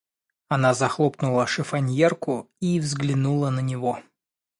Она 0.47 0.73
захлопнула 0.73 1.45
шифоньерку 1.45 2.49
и 2.59 2.79
взглянула 2.79 3.51
на 3.51 3.59
него. 3.59 3.99